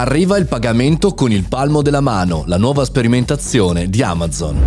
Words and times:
Arriva 0.00 0.38
il 0.38 0.46
pagamento 0.46 1.12
con 1.12 1.30
il 1.30 1.44
palmo 1.46 1.82
della 1.82 2.00
mano, 2.00 2.44
la 2.46 2.56
nuova 2.56 2.86
sperimentazione 2.86 3.90
di 3.90 4.02
Amazon. 4.02 4.58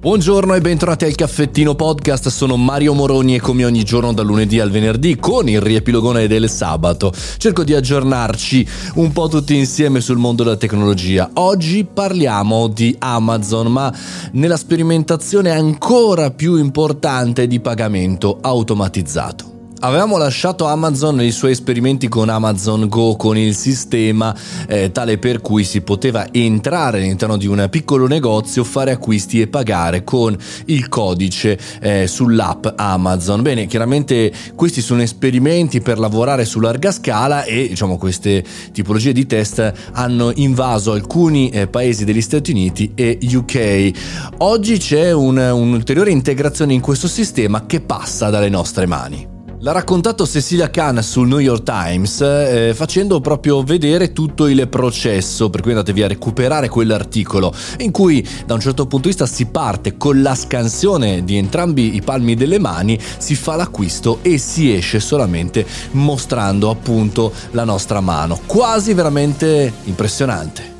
Buongiorno 0.00 0.52
e 0.52 0.60
bentornati 0.60 1.04
al 1.04 1.14
Caffettino 1.14 1.76
Podcast, 1.76 2.26
sono 2.26 2.56
Mario 2.56 2.92
Moroni 2.92 3.36
e 3.36 3.40
come 3.40 3.64
ogni 3.64 3.84
giorno 3.84 4.12
dal 4.12 4.26
lunedì 4.26 4.58
al 4.58 4.72
venerdì 4.72 5.16
con 5.16 5.48
il 5.48 5.60
riepilogone 5.60 6.26
del 6.26 6.50
sabato 6.50 7.12
cerco 7.36 7.62
di 7.62 7.72
aggiornarci 7.72 8.66
un 8.94 9.12
po' 9.12 9.28
tutti 9.28 9.56
insieme 9.56 10.00
sul 10.00 10.18
mondo 10.18 10.42
della 10.42 10.56
tecnologia. 10.56 11.30
Oggi 11.34 11.84
parliamo 11.84 12.66
di 12.66 12.96
Amazon 12.98 13.68
ma 13.68 13.94
nella 14.32 14.56
sperimentazione 14.56 15.52
ancora 15.52 16.32
più 16.32 16.56
importante 16.56 17.46
di 17.46 17.60
pagamento 17.60 18.38
automatizzato. 18.40 19.57
Avevamo 19.80 20.16
lasciato 20.16 20.66
Amazon 20.66 21.14
nei 21.14 21.30
suoi 21.30 21.52
esperimenti 21.52 22.08
con 22.08 22.28
Amazon 22.28 22.88
Go, 22.88 23.14
con 23.14 23.38
il 23.38 23.54
sistema 23.54 24.36
eh, 24.66 24.90
tale 24.90 25.18
per 25.18 25.40
cui 25.40 25.62
si 25.62 25.82
poteva 25.82 26.26
entrare 26.32 26.98
all'interno 26.98 27.36
di 27.36 27.46
un 27.46 27.64
piccolo 27.70 28.08
negozio, 28.08 28.64
fare 28.64 28.90
acquisti 28.90 29.40
e 29.40 29.46
pagare 29.46 30.02
con 30.02 30.36
il 30.64 30.88
codice 30.88 31.56
eh, 31.80 32.08
sull'app 32.08 32.66
Amazon. 32.74 33.40
Bene, 33.42 33.66
chiaramente 33.66 34.32
questi 34.56 34.80
sono 34.80 35.00
esperimenti 35.00 35.80
per 35.80 36.00
lavorare 36.00 36.44
su 36.44 36.58
larga 36.58 36.90
scala 36.90 37.44
e 37.44 37.68
diciamo 37.68 37.98
queste 37.98 38.44
tipologie 38.72 39.12
di 39.12 39.26
test 39.26 39.72
hanno 39.92 40.32
invaso 40.34 40.90
alcuni 40.90 41.50
eh, 41.50 41.68
paesi 41.68 42.04
degli 42.04 42.20
Stati 42.20 42.50
Uniti 42.50 42.90
e 42.96 43.16
UK. 43.22 43.90
Oggi 44.38 44.76
c'è 44.78 45.12
un, 45.12 45.36
un'ulteriore 45.36 46.10
integrazione 46.10 46.72
in 46.72 46.80
questo 46.80 47.06
sistema 47.06 47.64
che 47.64 47.80
passa 47.80 48.28
dalle 48.28 48.48
nostre 48.48 48.84
mani. 48.84 49.37
L'ha 49.60 49.72
raccontato 49.72 50.24
Cecilia 50.24 50.70
Khan 50.70 51.02
sul 51.02 51.26
New 51.26 51.40
York 51.40 51.64
Times 51.64 52.20
eh, 52.20 52.72
facendo 52.76 53.20
proprio 53.20 53.64
vedere 53.64 54.12
tutto 54.12 54.46
il 54.46 54.68
processo, 54.68 55.50
per 55.50 55.62
cui 55.62 55.72
andatevi 55.72 56.00
a 56.00 56.06
recuperare 56.06 56.68
quell'articolo 56.68 57.52
in 57.78 57.90
cui 57.90 58.24
da 58.46 58.54
un 58.54 58.60
certo 58.60 58.86
punto 58.86 59.08
di 59.08 59.14
vista 59.14 59.26
si 59.26 59.46
parte 59.46 59.96
con 59.96 60.22
la 60.22 60.36
scansione 60.36 61.24
di 61.24 61.36
entrambi 61.36 61.96
i 61.96 62.02
palmi 62.02 62.36
delle 62.36 62.60
mani, 62.60 63.00
si 63.18 63.34
fa 63.34 63.56
l'acquisto 63.56 64.20
e 64.22 64.38
si 64.38 64.72
esce 64.72 65.00
solamente 65.00 65.66
mostrando 65.92 66.70
appunto 66.70 67.32
la 67.50 67.64
nostra 67.64 68.00
mano. 68.00 68.38
Quasi 68.46 68.94
veramente 68.94 69.72
impressionante. 69.84 70.77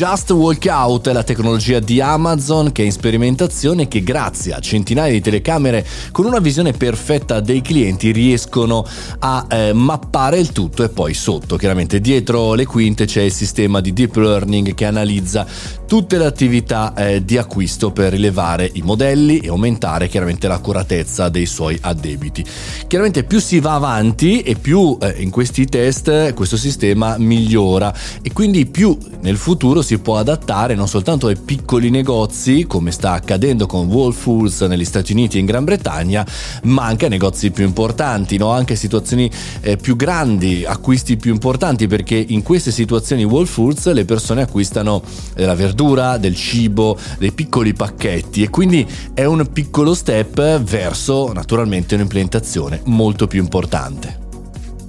Just 0.00 0.30
Walk 0.30 0.64
Out 0.64 1.08
è 1.08 1.12
la 1.12 1.22
tecnologia 1.22 1.78
di 1.78 2.00
Amazon 2.00 2.72
che 2.72 2.80
è 2.80 2.86
in 2.86 2.90
sperimentazione 2.90 3.82
e 3.82 3.88
che 3.88 4.02
grazie 4.02 4.54
a 4.54 4.58
centinaia 4.58 5.12
di 5.12 5.20
telecamere 5.20 5.86
con 6.10 6.24
una 6.24 6.38
visione 6.38 6.72
perfetta 6.72 7.40
dei 7.40 7.60
clienti 7.60 8.10
riescono 8.10 8.82
a 9.18 9.44
eh, 9.46 9.74
mappare 9.74 10.38
il 10.38 10.52
tutto 10.52 10.84
e 10.84 10.88
poi 10.88 11.12
sotto, 11.12 11.56
chiaramente 11.58 12.00
dietro 12.00 12.54
le 12.54 12.64
quinte 12.64 13.04
c'è 13.04 13.20
il 13.20 13.32
sistema 13.32 13.82
di 13.82 13.92
deep 13.92 14.16
learning 14.16 14.72
che 14.72 14.86
analizza 14.86 15.46
tutte 15.86 16.16
le 16.16 16.24
attività 16.24 16.94
eh, 16.94 17.22
di 17.22 17.36
acquisto 17.36 17.90
per 17.90 18.12
rilevare 18.12 18.70
i 18.72 18.80
modelli 18.80 19.40
e 19.40 19.48
aumentare 19.48 20.08
chiaramente 20.08 20.48
l'accuratezza 20.48 21.28
dei 21.28 21.44
suoi 21.44 21.76
addebiti. 21.78 22.42
Chiaramente 22.86 23.24
più 23.24 23.38
si 23.38 23.60
va 23.60 23.74
avanti 23.74 24.40
e 24.40 24.54
più 24.54 24.96
eh, 24.98 25.16
in 25.18 25.28
questi 25.28 25.66
test 25.66 26.32
questo 26.32 26.56
sistema 26.56 27.18
migliora 27.18 27.92
e 28.22 28.32
quindi 28.32 28.64
più 28.64 28.96
nel 29.20 29.36
futuro 29.36 29.48
futuro 29.50 29.82
si 29.90 29.98
può 29.98 30.18
adattare 30.18 30.76
non 30.76 30.86
soltanto 30.86 31.26
ai 31.26 31.36
piccoli 31.36 31.90
negozi, 31.90 32.64
come 32.68 32.92
sta 32.92 33.10
accadendo 33.10 33.66
con 33.66 33.88
Whole 33.88 34.12
Foods 34.12 34.60
negli 34.60 34.84
Stati 34.84 35.10
Uniti 35.10 35.36
e 35.36 35.40
in 35.40 35.46
Gran 35.46 35.64
Bretagna, 35.64 36.24
ma 36.64 36.84
anche 36.84 37.06
a 37.06 37.08
negozi 37.08 37.50
più 37.50 37.64
importanti, 37.64 38.36
no? 38.36 38.52
anche 38.52 38.76
situazioni 38.76 39.28
eh, 39.62 39.76
più 39.76 39.96
grandi, 39.96 40.64
acquisti 40.64 41.16
più 41.16 41.32
importanti, 41.32 41.88
perché 41.88 42.14
in 42.14 42.44
queste 42.44 42.70
situazioni 42.70 43.24
Whole 43.24 43.46
Foods 43.46 43.90
le 43.92 44.04
persone 44.04 44.42
acquistano 44.42 45.02
della 45.34 45.56
verdura, 45.56 46.18
del 46.18 46.36
cibo, 46.36 46.96
dei 47.18 47.32
piccoli 47.32 47.72
pacchetti 47.72 48.44
e 48.44 48.48
quindi 48.48 48.86
è 49.12 49.24
un 49.24 49.44
piccolo 49.52 49.94
step 49.94 50.60
verso 50.60 51.32
naturalmente 51.32 51.96
un'implementazione 51.96 52.80
molto 52.84 53.26
più 53.26 53.42
importante. 53.42 54.29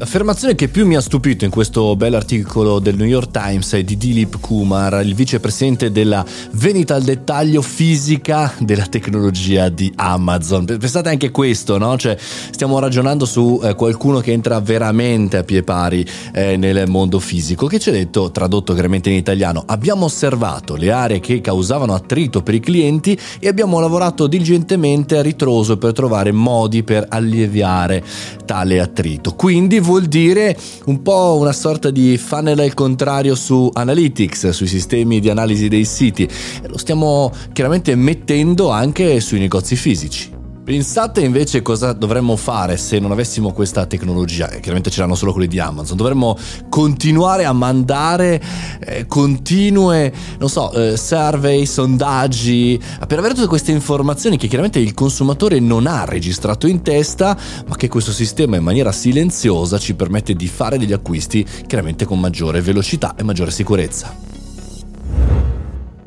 L'affermazione 0.00 0.54
che 0.54 0.68
più 0.68 0.86
mi 0.86 0.96
ha 0.96 1.00
stupito 1.02 1.44
in 1.44 1.50
questo 1.50 1.94
bell'articolo 1.94 2.78
del 2.78 2.96
New 2.96 3.06
York 3.06 3.32
Times 3.32 3.74
è 3.74 3.84
di 3.84 3.98
Dilip 3.98 4.40
Kumar, 4.40 5.04
il 5.04 5.14
vicepresidente 5.14 5.92
della 5.92 6.24
venita 6.52 6.94
al 6.94 7.02
dettaglio 7.02 7.60
fisica 7.60 8.50
della 8.60 8.86
tecnologia 8.86 9.68
di 9.68 9.92
Amazon. 9.96 10.64
Pensate 10.64 11.10
anche 11.10 11.30
questo, 11.30 11.76
no? 11.76 11.98
Cioè, 11.98 12.16
stiamo 12.18 12.78
ragionando 12.78 13.26
su 13.26 13.60
eh, 13.62 13.74
qualcuno 13.74 14.20
che 14.20 14.32
entra 14.32 14.58
veramente 14.60 15.36
a 15.36 15.44
pie 15.44 15.62
pari 15.62 16.02
eh, 16.32 16.56
nel 16.56 16.88
mondo 16.88 17.18
fisico, 17.18 17.66
che 17.66 17.78
ci 17.78 17.90
ha 17.90 17.92
detto, 17.92 18.30
tradotto 18.30 18.72
chiaramente 18.72 19.10
in 19.10 19.16
italiano, 19.16 19.64
abbiamo 19.66 20.06
osservato 20.06 20.76
le 20.76 20.90
aree 20.90 21.20
che 21.20 21.42
causavano 21.42 21.92
attrito 21.92 22.42
per 22.42 22.54
i 22.54 22.60
clienti 22.60 23.18
e 23.38 23.48
abbiamo 23.48 23.78
lavorato 23.80 24.26
diligentemente 24.26 25.18
a 25.18 25.20
ritroso 25.20 25.76
per 25.76 25.92
trovare 25.92 26.32
modi 26.32 26.84
per 26.84 27.04
alleviare 27.06 28.02
tale 28.46 28.80
attrito. 28.80 29.34
Quindi 29.34 29.88
vuol 29.90 30.06
dire 30.06 30.56
un 30.84 31.02
po' 31.02 31.36
una 31.40 31.52
sorta 31.52 31.90
di 31.90 32.16
funnel 32.16 32.60
al 32.60 32.74
contrario 32.74 33.34
su 33.34 33.68
Analytics, 33.72 34.50
sui 34.50 34.68
sistemi 34.68 35.18
di 35.18 35.28
analisi 35.28 35.66
dei 35.66 35.84
siti. 35.84 36.28
Lo 36.68 36.78
stiamo 36.78 37.32
chiaramente 37.52 37.96
mettendo 37.96 38.70
anche 38.70 39.18
sui 39.18 39.40
negozi 39.40 39.74
fisici. 39.74 40.39
Pensate 40.70 41.22
invece 41.22 41.62
cosa 41.62 41.92
dovremmo 41.92 42.36
fare 42.36 42.76
se 42.76 43.00
non 43.00 43.10
avessimo 43.10 43.50
questa 43.50 43.86
tecnologia, 43.86 44.48
e 44.50 44.60
chiaramente 44.60 44.88
ce 44.88 45.00
l'hanno 45.00 45.16
solo 45.16 45.32
quelli 45.32 45.48
di 45.48 45.58
Amazon, 45.58 45.96
dovremmo 45.96 46.38
continuare 46.68 47.44
a 47.44 47.52
mandare 47.52 48.40
eh, 48.78 49.04
continue, 49.08 50.12
non 50.38 50.48
so, 50.48 50.72
eh, 50.72 50.96
survey, 50.96 51.66
sondaggi, 51.66 52.80
per 53.04 53.18
avere 53.18 53.34
tutte 53.34 53.48
queste 53.48 53.72
informazioni 53.72 54.36
che 54.36 54.46
chiaramente 54.46 54.78
il 54.78 54.94
consumatore 54.94 55.58
non 55.58 55.88
ha 55.88 56.04
registrato 56.04 56.68
in 56.68 56.82
testa, 56.82 57.36
ma 57.66 57.74
che 57.74 57.88
questo 57.88 58.12
sistema 58.12 58.54
in 58.54 58.62
maniera 58.62 58.92
silenziosa 58.92 59.76
ci 59.76 59.96
permette 59.96 60.34
di 60.34 60.46
fare 60.46 60.78
degli 60.78 60.92
acquisti 60.92 61.44
chiaramente 61.66 62.04
con 62.04 62.20
maggiore 62.20 62.60
velocità 62.60 63.16
e 63.16 63.24
maggiore 63.24 63.50
sicurezza. 63.50 64.29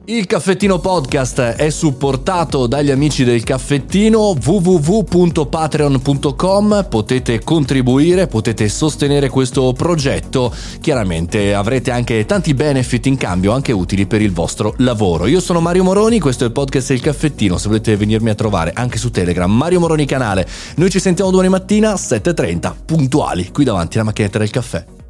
Il 0.05 0.25
caffettino 0.25 0.79
podcast 0.79 1.39
è 1.39 1.69
supportato 1.69 2.67
dagli 2.67 2.91
amici 2.91 3.23
del 3.23 3.45
caffettino 3.45 4.35
www.patreon.com 4.37 6.87
potete 6.89 7.41
contribuire, 7.41 8.27
potete 8.27 8.67
sostenere 8.67 9.29
questo 9.29 9.71
progetto, 9.71 10.53
chiaramente 10.81 11.53
avrete 11.53 11.91
anche 11.91 12.25
tanti 12.25 12.53
benefit 12.53 13.05
in 13.05 13.15
cambio 13.15 13.53
anche 13.53 13.71
utili 13.71 14.05
per 14.05 14.21
il 14.21 14.33
vostro 14.33 14.73
lavoro. 14.79 15.25
Io 15.25 15.39
sono 15.39 15.61
Mario 15.61 15.85
Moroni, 15.85 16.19
questo 16.19 16.43
è 16.43 16.47
il 16.47 16.53
podcast 16.53 16.89
del 16.89 16.99
caffettino, 16.99 17.57
se 17.57 17.69
volete 17.69 17.95
venirmi 17.95 18.29
a 18.29 18.35
trovare 18.35 18.73
anche 18.75 18.97
su 18.97 19.09
Telegram, 19.09 19.49
Mario 19.49 19.79
Moroni 19.79 20.05
canale. 20.05 20.45
Noi 20.75 20.89
ci 20.89 20.99
sentiamo 20.99 21.31
domani 21.31 21.47
mattina 21.47 21.93
7.30 21.93 22.73
puntuali 22.85 23.51
qui 23.53 23.63
davanti 23.63 23.95
alla 23.95 24.07
macchinetta 24.07 24.39
del 24.39 24.49
caffè. 24.49 25.02